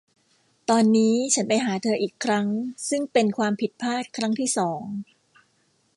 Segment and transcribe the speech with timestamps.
[0.69, 2.47] ตอนนี้ฉันไปหาเธออีกครั้ง
[2.89, 4.81] ซึ่งเป็นความผิดพลาดครั้งที่สอง